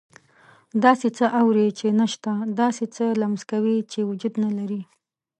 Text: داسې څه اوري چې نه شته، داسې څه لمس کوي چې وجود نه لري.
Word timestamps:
داسې 0.83 1.07
څه 1.17 1.25
اوري 1.41 1.67
چې 1.79 1.87
نه 1.99 2.05
شته، 2.13 2.33
داسې 2.61 2.85
څه 2.95 3.05
لمس 3.21 3.41
کوي 3.51 3.77
چې 3.91 3.99
وجود 4.09 4.33
نه 4.43 4.49
لري. 4.57 4.81